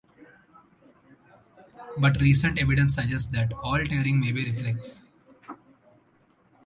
But 1.99 2.19
recent 2.19 2.57
evidence 2.59 2.95
suggests 2.95 3.27
that 3.33 3.53
all 3.53 3.77
tearing 3.85 4.19
may 4.19 4.31
be 4.31 4.45
reflex. 4.51 5.03